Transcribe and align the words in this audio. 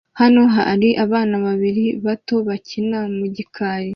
Hano 0.19 0.41
hari 0.55 0.89
abana 1.05 1.35
babiri 1.45 1.85
bato 2.05 2.35
bakinira 2.47 2.99
mu 3.17 3.25
gikari 3.35 3.89